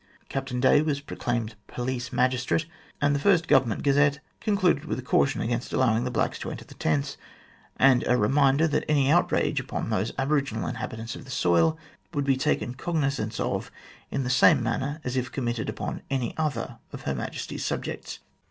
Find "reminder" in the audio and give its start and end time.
8.17-8.67